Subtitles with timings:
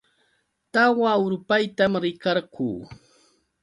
[0.73, 2.69] Tawa urpaytam rikarquu.